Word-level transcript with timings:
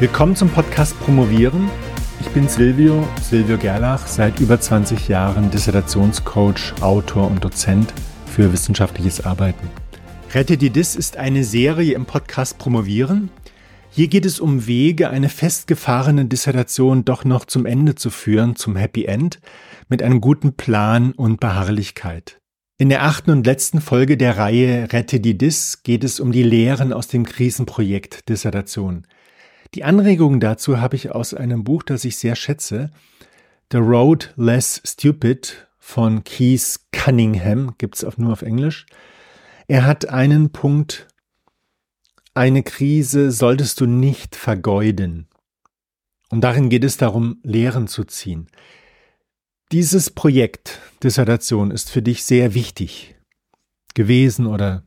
Willkommen 0.00 0.36
zum 0.36 0.48
Podcast 0.48 0.96
Promovieren. 1.00 1.68
Ich 2.20 2.28
bin 2.28 2.46
Silvio, 2.46 3.08
Silvio 3.20 3.58
Gerlach, 3.58 4.06
seit 4.06 4.38
über 4.38 4.60
20 4.60 5.08
Jahren 5.08 5.50
Dissertationscoach, 5.50 6.74
Autor 6.80 7.28
und 7.28 7.42
Dozent 7.42 7.92
für 8.24 8.52
wissenschaftliches 8.52 9.26
Arbeiten. 9.26 9.68
Rette 10.32 10.56
die 10.56 10.70
Dis 10.70 10.94
ist 10.94 11.16
eine 11.16 11.42
Serie 11.42 11.94
im 11.94 12.06
Podcast 12.06 12.58
Promovieren. 12.58 13.30
Hier 13.90 14.06
geht 14.06 14.24
es 14.24 14.38
um 14.38 14.68
Wege, 14.68 15.10
eine 15.10 15.28
festgefahrene 15.28 16.26
Dissertation 16.26 17.04
doch 17.04 17.24
noch 17.24 17.44
zum 17.44 17.66
Ende 17.66 17.96
zu 17.96 18.10
führen, 18.10 18.54
zum 18.54 18.76
Happy 18.76 19.06
End, 19.06 19.40
mit 19.88 20.00
einem 20.04 20.20
guten 20.20 20.52
Plan 20.52 21.10
und 21.10 21.40
Beharrlichkeit. 21.40 22.38
In 22.78 22.88
der 22.88 23.02
achten 23.02 23.32
und 23.32 23.44
letzten 23.44 23.80
Folge 23.80 24.16
der 24.16 24.38
Reihe 24.38 24.92
Rette 24.92 25.18
die 25.18 25.36
Dis 25.36 25.82
geht 25.82 26.04
es 26.04 26.20
um 26.20 26.30
die 26.30 26.44
Lehren 26.44 26.92
aus 26.92 27.08
dem 27.08 27.26
Krisenprojekt 27.26 28.28
Dissertation. 28.28 29.04
Die 29.74 29.84
Anregungen 29.84 30.40
dazu 30.40 30.80
habe 30.80 30.96
ich 30.96 31.10
aus 31.10 31.34
einem 31.34 31.64
Buch, 31.64 31.82
das 31.82 32.04
ich 32.04 32.16
sehr 32.16 32.36
schätze. 32.36 32.90
The 33.70 33.78
Road 33.78 34.32
Less 34.36 34.80
Stupid 34.84 35.68
von 35.78 36.24
Keith 36.24 36.80
Cunningham, 36.92 37.74
gibt's 37.78 38.04
auch 38.04 38.16
nur 38.16 38.32
auf 38.32 38.42
Englisch. 38.42 38.86
Er 39.66 39.84
hat 39.84 40.08
einen 40.08 40.50
Punkt, 40.50 41.06
eine 42.34 42.62
Krise 42.62 43.30
solltest 43.30 43.80
du 43.80 43.86
nicht 43.86 44.36
vergeuden. 44.36 45.28
Und 46.30 46.42
darin 46.42 46.68
geht 46.70 46.84
es 46.84 46.96
darum, 46.96 47.40
Lehren 47.42 47.88
zu 47.88 48.04
ziehen. 48.04 48.48
Dieses 49.72 50.10
Projekt 50.10 50.80
Dissertation 51.02 51.70
ist 51.70 51.90
für 51.90 52.00
dich 52.00 52.24
sehr 52.24 52.54
wichtig 52.54 53.16
gewesen 53.94 54.46
oder 54.46 54.84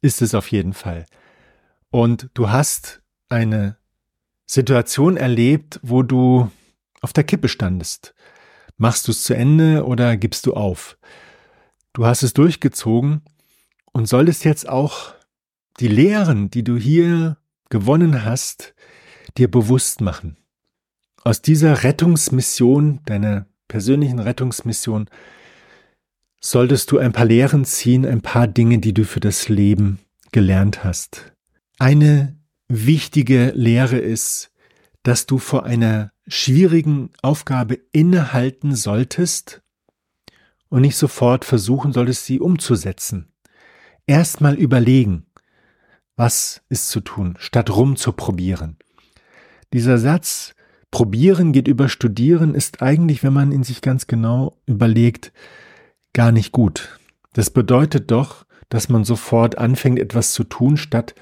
ist 0.00 0.22
es 0.22 0.34
auf 0.34 0.50
jeden 0.50 0.72
Fall. 0.72 1.06
Und 1.90 2.30
du 2.34 2.50
hast 2.50 3.02
eine 3.28 3.76
Situation 4.50 5.16
erlebt, 5.16 5.78
wo 5.84 6.02
du 6.02 6.50
auf 7.02 7.12
der 7.12 7.22
Kippe 7.22 7.48
standest. 7.48 8.16
Machst 8.76 9.06
du 9.06 9.12
es 9.12 9.22
zu 9.22 9.32
Ende 9.32 9.86
oder 9.86 10.16
gibst 10.16 10.44
du 10.44 10.54
auf? 10.54 10.98
Du 11.92 12.04
hast 12.04 12.24
es 12.24 12.32
durchgezogen 12.32 13.22
und 13.92 14.08
solltest 14.08 14.44
jetzt 14.44 14.68
auch 14.68 15.14
die 15.78 15.86
Lehren, 15.86 16.50
die 16.50 16.64
du 16.64 16.76
hier 16.76 17.36
gewonnen 17.68 18.24
hast, 18.24 18.74
dir 19.38 19.48
bewusst 19.48 20.00
machen. 20.00 20.36
Aus 21.22 21.42
dieser 21.42 21.84
Rettungsmission, 21.84 22.98
deiner 23.04 23.46
persönlichen 23.68 24.18
Rettungsmission, 24.18 25.08
solltest 26.40 26.90
du 26.90 26.98
ein 26.98 27.12
paar 27.12 27.26
Lehren 27.26 27.64
ziehen, 27.64 28.04
ein 28.04 28.20
paar 28.20 28.48
Dinge, 28.48 28.78
die 28.78 28.94
du 28.94 29.04
für 29.04 29.20
das 29.20 29.48
Leben 29.48 30.00
gelernt 30.32 30.82
hast. 30.82 31.32
Eine 31.78 32.39
wichtige 32.70 33.52
Lehre 33.54 33.98
ist, 33.98 34.50
dass 35.02 35.26
du 35.26 35.38
vor 35.38 35.64
einer 35.64 36.12
schwierigen 36.26 37.10
Aufgabe 37.20 37.80
innehalten 37.92 38.74
solltest 38.74 39.62
und 40.68 40.82
nicht 40.82 40.96
sofort 40.96 41.44
versuchen 41.44 41.92
solltest, 41.92 42.26
sie 42.26 42.38
umzusetzen. 42.38 43.32
Erstmal 44.06 44.54
überlegen, 44.54 45.26
was 46.16 46.62
ist 46.68 46.90
zu 46.90 47.00
tun, 47.00 47.34
statt 47.38 47.70
rum 47.70 47.96
zu 47.96 48.12
probieren. 48.12 48.76
Dieser 49.72 49.98
Satz, 49.98 50.54
probieren 50.90 51.52
geht 51.52 51.66
über 51.66 51.88
studieren, 51.88 52.54
ist 52.54 52.82
eigentlich, 52.82 53.22
wenn 53.22 53.32
man 53.32 53.52
ihn 53.52 53.64
sich 53.64 53.80
ganz 53.80 54.06
genau 54.06 54.56
überlegt, 54.66 55.32
gar 56.12 56.30
nicht 56.30 56.52
gut. 56.52 56.98
Das 57.32 57.50
bedeutet 57.50 58.10
doch, 58.10 58.44
dass 58.68 58.88
man 58.88 59.04
sofort 59.04 59.58
anfängt, 59.58 59.98
etwas 59.98 60.32
zu 60.32 60.44
tun, 60.44 60.76
statt 60.76 61.14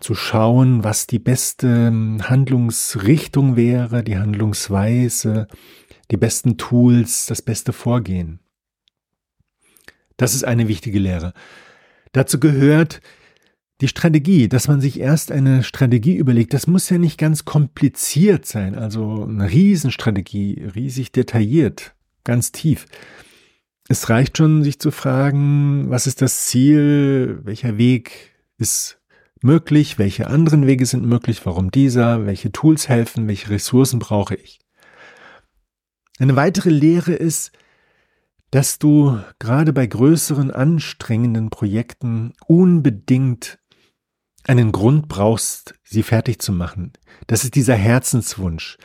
zu 0.00 0.14
schauen, 0.14 0.84
was 0.84 1.06
die 1.06 1.18
beste 1.18 1.66
ähm, 1.68 2.28
Handlungsrichtung 2.28 3.56
wäre, 3.56 4.02
die 4.02 4.18
Handlungsweise, 4.18 5.48
die 6.10 6.16
besten 6.16 6.56
Tools, 6.56 7.26
das 7.26 7.42
beste 7.42 7.72
Vorgehen. 7.72 8.40
Das 10.16 10.34
ist 10.34 10.44
eine 10.44 10.68
wichtige 10.68 10.98
Lehre. 10.98 11.32
Dazu 12.12 12.38
gehört 12.38 13.00
die 13.80 13.88
Strategie, 13.88 14.48
dass 14.48 14.68
man 14.68 14.80
sich 14.80 15.00
erst 15.00 15.32
eine 15.32 15.62
Strategie 15.62 16.14
überlegt. 16.14 16.54
Das 16.54 16.66
muss 16.66 16.88
ja 16.88 16.98
nicht 16.98 17.18
ganz 17.18 17.44
kompliziert 17.44 18.46
sein, 18.46 18.76
also 18.76 19.24
eine 19.24 19.50
Riesenstrategie, 19.50 20.70
riesig 20.74 21.10
detailliert, 21.12 21.94
ganz 22.22 22.52
tief. 22.52 22.86
Es 23.88 24.08
reicht 24.08 24.38
schon, 24.38 24.62
sich 24.62 24.78
zu 24.78 24.90
fragen, 24.90 25.90
was 25.90 26.06
ist 26.06 26.22
das 26.22 26.46
Ziel, 26.46 27.40
welcher 27.42 27.76
Weg 27.76 28.32
ist 28.56 28.98
möglich, 29.44 29.98
welche 29.98 30.26
anderen 30.26 30.66
Wege 30.66 30.86
sind 30.86 31.04
möglich, 31.04 31.44
warum 31.44 31.70
dieser, 31.70 32.26
welche 32.26 32.50
Tools 32.50 32.88
helfen, 32.88 33.28
welche 33.28 33.50
Ressourcen 33.50 33.98
brauche 33.98 34.34
ich. 34.34 34.60
Eine 36.18 36.36
weitere 36.36 36.70
Lehre 36.70 37.12
ist, 37.12 37.52
dass 38.50 38.78
du 38.78 39.18
gerade 39.38 39.72
bei 39.72 39.86
größeren, 39.86 40.50
anstrengenden 40.50 41.50
Projekten 41.50 42.32
unbedingt 42.46 43.58
einen 44.44 44.72
Grund 44.72 45.08
brauchst, 45.08 45.74
sie 45.82 46.02
fertig 46.02 46.40
zu 46.40 46.52
machen. 46.52 46.92
Das 47.26 47.44
ist 47.44 47.54
dieser 47.54 47.74
Herzenswunsch. 47.74 48.78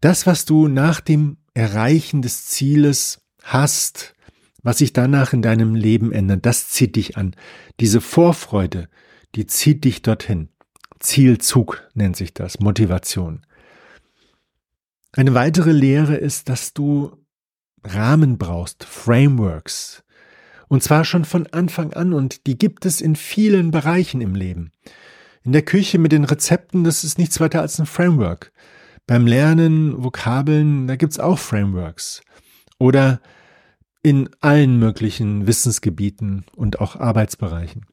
Das, 0.00 0.26
was 0.26 0.44
du 0.44 0.68
nach 0.68 1.00
dem 1.00 1.38
Erreichen 1.54 2.22
des 2.22 2.46
Zieles 2.46 3.22
hast, 3.42 4.14
was 4.62 4.78
sich 4.78 4.92
danach 4.92 5.32
in 5.32 5.42
deinem 5.42 5.74
Leben 5.74 6.12
ändert, 6.12 6.46
das 6.46 6.68
zieht 6.68 6.96
dich 6.96 7.16
an. 7.16 7.34
Diese 7.80 8.00
Vorfreude, 8.00 8.88
die 9.34 9.46
zieht 9.46 9.84
dich 9.84 10.02
dorthin. 10.02 10.48
Zielzug 11.00 11.82
nennt 11.94 12.16
sich 12.16 12.32
das, 12.34 12.60
Motivation. 12.60 13.44
Eine 15.12 15.34
weitere 15.34 15.72
Lehre 15.72 16.16
ist, 16.16 16.48
dass 16.48 16.72
du 16.72 17.16
Rahmen 17.84 18.38
brauchst, 18.38 18.84
Frameworks. 18.84 20.04
Und 20.68 20.82
zwar 20.82 21.04
schon 21.04 21.24
von 21.24 21.46
Anfang 21.48 21.92
an 21.92 22.12
und 22.12 22.46
die 22.46 22.56
gibt 22.56 22.86
es 22.86 23.00
in 23.00 23.16
vielen 23.16 23.70
Bereichen 23.70 24.20
im 24.20 24.34
Leben. 24.34 24.70
In 25.42 25.52
der 25.52 25.62
Küche 25.62 25.98
mit 25.98 26.12
den 26.12 26.24
Rezepten, 26.24 26.84
das 26.84 27.04
ist 27.04 27.18
nichts 27.18 27.40
weiter 27.40 27.60
als 27.60 27.78
ein 27.78 27.86
Framework. 27.86 28.52
Beim 29.06 29.26
Lernen, 29.26 30.02
Vokabeln, 30.02 30.86
da 30.86 30.96
gibt's 30.96 31.18
auch 31.18 31.38
Frameworks. 31.38 32.22
Oder 32.78 33.20
in 34.02 34.30
allen 34.40 34.78
möglichen 34.78 35.46
Wissensgebieten 35.46 36.44
und 36.56 36.80
auch 36.80 36.96
Arbeitsbereichen. 36.96 37.86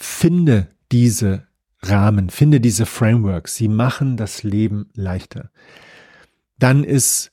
Finde 0.00 0.68
diese 0.90 1.46
Rahmen, 1.82 2.30
finde 2.30 2.60
diese 2.60 2.86
Frameworks. 2.86 3.56
Sie 3.56 3.68
machen 3.68 4.16
das 4.16 4.42
Leben 4.42 4.90
leichter. 4.94 5.50
Dann 6.58 6.84
ist 6.84 7.32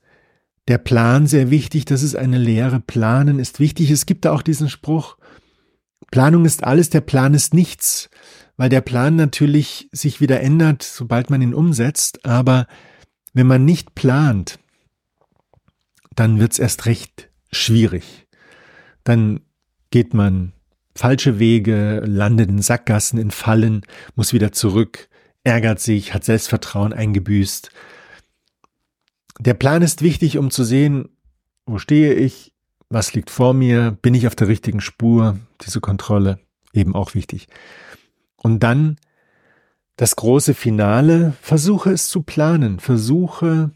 der 0.68 0.78
Plan 0.78 1.28
sehr 1.28 1.50
wichtig. 1.50 1.86
Das 1.86 2.04
ist 2.04 2.16
eine 2.16 2.38
Lehre. 2.38 2.80
Planen 2.80 3.40
ist 3.40 3.60
wichtig. 3.60 3.90
Es 3.90 4.06
gibt 4.06 4.26
da 4.26 4.34
auch 4.34 4.42
diesen 4.42 4.70
Spruch. 4.70 5.18
Planung 6.12 6.46
ist 6.46 6.64
alles, 6.64 6.90
der 6.90 7.02
Plan 7.02 7.34
ist 7.34 7.54
nichts, 7.54 8.10
weil 8.56 8.70
der 8.70 8.82
Plan 8.82 9.16
natürlich 9.16 9.90
sich 9.92 10.22
wieder 10.22 10.42
ändert, 10.42 10.84
sobald 10.84 11.30
man 11.30 11.42
ihn 11.42 11.54
umsetzt. 11.54 12.26
Aber 12.26 12.68
wenn 13.34 13.48
man 13.48 13.66
nicht 13.66 13.96
plant, 13.96 14.60
dann 16.16 16.40
wird's 16.40 16.60
erst 16.60 16.86
recht 16.86 17.30
schwierig. 17.52 18.28
Dann 19.04 19.42
geht 19.90 20.14
man 20.14 20.54
falsche 20.98 21.40
Wege, 21.40 22.02
landet 22.06 22.50
in 22.50 22.62
Sackgassen, 22.62 23.20
in 23.20 23.32
Fallen, 23.32 23.82
muss 24.16 24.34
wieder 24.34 24.52
zurück, 24.52 25.10
ärgert 25.44 25.80
sich, 25.80 26.14
hat 26.14 26.24
Selbstvertrauen 26.24 26.94
eingebüßt. 26.94 27.70
Der 29.40 29.54
Plan 29.54 29.82
ist 29.82 30.02
wichtig, 30.02 30.38
um 30.38 30.50
zu 30.50 30.64
sehen, 30.64 31.10
wo 31.66 31.78
stehe 31.78 32.14
ich, 32.14 32.54
was 32.90 33.14
liegt 33.14 33.30
vor 33.30 33.54
mir, 33.54 33.98
bin 34.02 34.14
ich 34.14 34.28
auf 34.28 34.36
der 34.36 34.48
richtigen 34.48 34.82
Spur, 34.82 35.38
diese 35.62 35.82
Kontrolle 35.82 36.40
eben 36.74 36.96
auch 36.96 37.14
wichtig. 37.14 37.48
Und 38.36 38.64
dann 38.64 38.98
das 39.96 40.16
große 40.16 40.54
Finale, 40.54 41.34
versuche 41.42 41.92
es 41.92 42.08
zu 42.08 42.22
planen, 42.22 42.80
versuche 42.80 43.72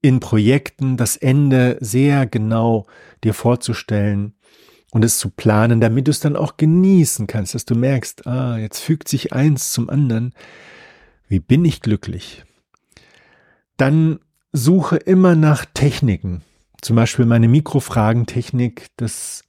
in 0.00 0.20
Projekten 0.20 0.96
das 0.96 1.16
Ende 1.16 1.76
sehr 1.80 2.26
genau 2.26 2.86
dir 3.24 3.34
vorzustellen, 3.34 4.34
und 4.96 5.04
es 5.04 5.18
zu 5.18 5.28
planen, 5.28 5.78
damit 5.82 6.06
du 6.06 6.10
es 6.10 6.20
dann 6.20 6.36
auch 6.36 6.56
genießen 6.56 7.26
kannst, 7.26 7.54
dass 7.54 7.66
du 7.66 7.74
merkst, 7.74 8.26
ah, 8.26 8.56
jetzt 8.56 8.78
fügt 8.78 9.08
sich 9.08 9.34
eins 9.34 9.70
zum 9.70 9.90
anderen. 9.90 10.32
Wie 11.28 11.38
bin 11.38 11.66
ich 11.66 11.82
glücklich? 11.82 12.44
Dann 13.76 14.20
suche 14.52 14.96
immer 14.96 15.36
nach 15.36 15.66
Techniken. 15.66 16.40
Zum 16.80 16.96
Beispiel 16.96 17.26
meine 17.26 17.46
Mikrofragentechnik, 17.46 18.86
das 18.96 19.44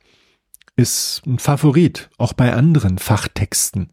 ist 0.76 1.22
ein 1.26 1.40
Favorit, 1.40 2.10
auch 2.18 2.34
bei 2.34 2.52
anderen 2.54 2.98
Fachtexten. 2.98 3.90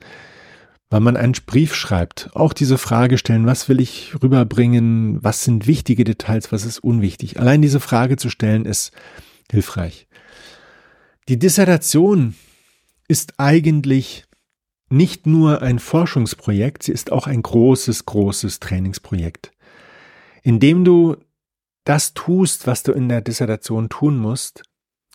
Weil 0.91 1.01
man 1.01 1.17
einen 1.17 1.37
Brief 1.47 1.77
schreibt, 1.77 2.31
auch 2.35 2.53
diese 2.53 2.79
Frage 2.79 3.17
stellen, 3.17 3.47
was 3.47 3.69
will 3.69 3.81
ich 3.81 4.13
rüberbringen, 4.21 5.23
was 5.23 5.45
sind 5.45 5.69
wichtige 5.69 6.03
Details, 6.03 6.51
was 6.51 6.65
ist 6.65 6.81
unwichtig. 6.81 7.39
Allein 7.39 7.63
diese 7.63 7.79
Frage 7.79 8.17
zu 8.17 8.29
stellen 8.29 8.65
ist 8.65 8.91
hilfreich. 9.53 10.09
Die 11.29 11.39
Dissertation 11.39 12.35
ist 13.09 13.35
eigentlich 13.39 14.25
nicht 14.91 15.27
nur 15.27 15.63
ein 15.63 15.79
Forschungsprojekt, 15.79 16.83
sie 16.83 16.93
ist 16.93 17.13
auch 17.13 17.27
ein 17.27 17.41
großes, 17.43 18.05
großes 18.05 18.61
Trainingsprojekt. 18.61 19.51
Indem 20.43 20.85
du 20.85 21.17
das 21.85 22.13
tust, 22.13 22.67
was 22.67 22.83
du 22.83 22.93
in 22.93 23.09
der 23.09 23.23
Dissertation 23.23 23.89
tun 23.89 24.19
musst, 24.19 24.65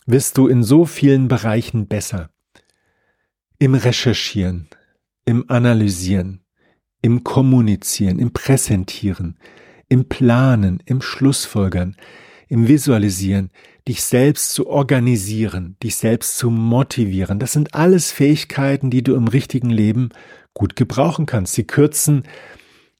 wirst 0.06 0.36
du 0.36 0.48
in 0.48 0.64
so 0.64 0.84
vielen 0.84 1.28
Bereichen 1.28 1.86
besser. 1.86 2.30
Im 3.60 3.74
Recherchieren, 3.74 4.68
im 5.24 5.48
Analysieren, 5.48 6.40
im 7.02 7.22
Kommunizieren, 7.22 8.18
im 8.18 8.32
Präsentieren, 8.32 9.38
im 9.88 10.08
Planen, 10.08 10.82
im 10.86 11.02
Schlussfolgern, 11.02 11.94
im 12.48 12.66
Visualisieren, 12.66 13.50
dich 13.90 14.04
selbst 14.04 14.52
zu 14.52 14.68
organisieren, 14.68 15.76
dich 15.82 15.96
selbst 15.96 16.38
zu 16.38 16.48
motivieren. 16.48 17.40
Das 17.40 17.50
sind 17.50 17.74
alles 17.74 18.12
Fähigkeiten, 18.12 18.88
die 18.88 19.02
du 19.02 19.16
im 19.16 19.26
richtigen 19.26 19.68
Leben 19.68 20.10
gut 20.54 20.76
gebrauchen 20.76 21.26
kannst. 21.26 21.54
Sie 21.54 21.64
kürzen 21.64 22.22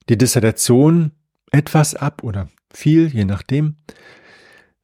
die 0.09 0.19
Dissertation 0.19 1.13
etwas 1.53 1.95
ab 1.95 2.25
oder 2.25 2.49
viel, 2.75 3.07
je 3.07 3.25
nachdem. 3.25 3.77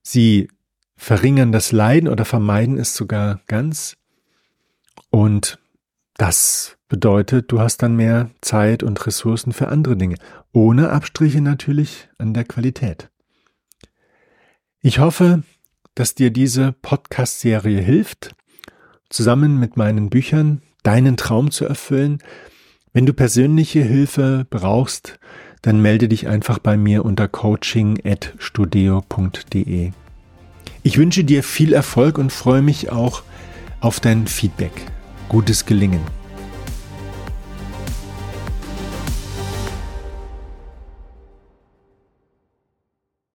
Sie 0.01 0.49
verringern 0.97 1.51
das 1.51 1.73
Leiden 1.73 2.09
oder 2.09 2.25
vermeiden 2.25 2.79
es 2.79 2.95
sogar 2.95 3.41
ganz. 3.49 3.97
Und 5.11 5.59
das 6.19 6.79
bedeutet, 6.87 7.51
du 7.51 7.59
hast 7.59 7.79
dann 7.79 7.97
mehr 7.97 8.31
Zeit 8.43 8.85
und 8.85 9.05
Ressourcen 9.09 9.53
für 9.53 9.67
andere 9.71 9.97
Dinge, 9.97 10.19
ohne 10.53 10.91
Abstriche 10.91 11.41
natürlich 11.41 12.09
an 12.19 12.33
der 12.33 12.45
Qualität. 12.45 13.11
Ich 14.83 15.01
hoffe, 15.01 15.43
dass 15.97 16.15
dir 16.15 16.31
diese 16.31 16.77
Podcast-Serie 16.83 17.81
hilft, 17.81 18.37
zusammen 19.09 19.59
mit 19.59 19.77
meinen 19.77 20.11
Büchern 20.11 20.63
deinen 20.85 21.17
Traum 21.17 21.51
zu 21.51 21.65
erfüllen. 21.65 22.19
Wenn 22.93 23.07
du 23.07 23.13
persönliche 23.13 23.83
Hilfe 23.83 24.47
brauchst, 24.49 25.19
dann 25.63 25.83
melde 25.83 26.07
dich 26.07 26.29
einfach 26.29 26.61
bei 26.61 26.77
mir 26.77 27.05
unter 27.05 27.27
coaching.studio.de. 27.27 29.91
Ich 30.83 30.99
wünsche 30.99 31.25
dir 31.25 31.43
viel 31.43 31.73
Erfolg 31.73 32.19
und 32.19 32.31
freue 32.31 32.61
mich 32.63 32.93
auch 32.93 33.25
auf 33.81 33.99
dein 33.99 34.29
Feedback. 34.29 34.71
Gutes 35.29 35.67
Gelingen. 35.67 36.03